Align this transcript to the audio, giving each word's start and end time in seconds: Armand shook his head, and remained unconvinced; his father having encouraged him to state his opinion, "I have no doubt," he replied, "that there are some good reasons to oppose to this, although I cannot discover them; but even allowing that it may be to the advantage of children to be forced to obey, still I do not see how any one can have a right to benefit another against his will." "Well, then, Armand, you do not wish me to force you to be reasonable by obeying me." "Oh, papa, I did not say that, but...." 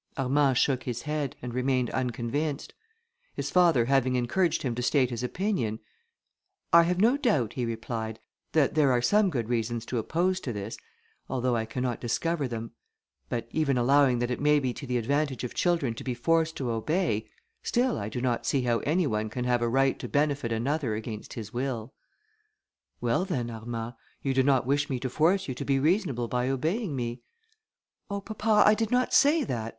Armand 0.17 0.57
shook 0.57 0.81
his 0.85 1.03
head, 1.03 1.35
and 1.43 1.53
remained 1.53 1.91
unconvinced; 1.91 2.73
his 3.35 3.51
father 3.51 3.85
having 3.85 4.15
encouraged 4.15 4.63
him 4.63 4.73
to 4.73 4.81
state 4.81 5.11
his 5.11 5.21
opinion, 5.21 5.77
"I 6.73 6.81
have 6.81 6.99
no 6.99 7.17
doubt," 7.17 7.53
he 7.53 7.65
replied, 7.67 8.19
"that 8.53 8.73
there 8.73 8.91
are 8.91 9.03
some 9.03 9.29
good 9.29 9.47
reasons 9.47 9.85
to 9.85 9.99
oppose 9.99 10.39
to 10.39 10.51
this, 10.51 10.75
although 11.29 11.55
I 11.55 11.65
cannot 11.67 12.01
discover 12.01 12.47
them; 12.47 12.71
but 13.29 13.47
even 13.51 13.77
allowing 13.77 14.17
that 14.17 14.31
it 14.31 14.41
may 14.41 14.57
be 14.59 14.73
to 14.73 14.87
the 14.87 14.97
advantage 14.97 15.43
of 15.43 15.53
children 15.53 15.93
to 15.93 16.03
be 16.03 16.15
forced 16.15 16.57
to 16.57 16.71
obey, 16.71 17.29
still 17.61 17.99
I 17.99 18.09
do 18.09 18.21
not 18.21 18.43
see 18.47 18.63
how 18.63 18.79
any 18.79 19.05
one 19.05 19.29
can 19.29 19.43
have 19.45 19.61
a 19.61 19.69
right 19.69 19.99
to 19.99 20.07
benefit 20.07 20.51
another 20.51 20.95
against 20.95 21.33
his 21.33 21.53
will." 21.53 21.93
"Well, 23.01 23.23
then, 23.23 23.51
Armand, 23.51 23.93
you 24.23 24.33
do 24.33 24.41
not 24.41 24.65
wish 24.65 24.89
me 24.89 24.99
to 24.99 25.11
force 25.11 25.47
you 25.47 25.53
to 25.53 25.63
be 25.63 25.77
reasonable 25.77 26.27
by 26.27 26.49
obeying 26.49 26.95
me." 26.95 27.21
"Oh, 28.09 28.19
papa, 28.21 28.63
I 28.67 28.73
did 28.73 28.89
not 28.89 29.13
say 29.13 29.43
that, 29.43 29.65
but...." 29.65 29.69